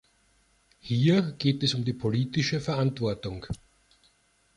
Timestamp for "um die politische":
1.75-2.59